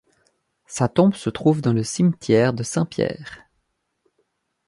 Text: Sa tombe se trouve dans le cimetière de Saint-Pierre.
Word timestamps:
Sa 0.65 0.87
tombe 0.89 1.13
se 1.13 1.29
trouve 1.29 1.61
dans 1.61 1.73
le 1.73 1.83
cimetière 1.83 2.53
de 2.53 2.63
Saint-Pierre. 2.63 3.43